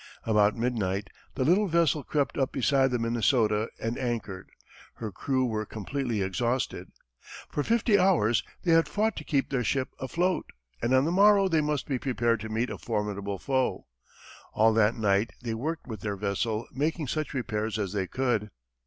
[0.23, 4.49] About midnight, the little vessel crept up beside the Minnesota and anchored.
[4.95, 6.87] Her crew were completely exhausted.
[7.51, 10.47] For fifty hours, they had fought to keep their ship afloat,
[10.81, 13.85] and on the morrow they must be prepared to meet a formidable foe.
[14.53, 18.49] All that night they worked with their vessel, making such repairs as they could.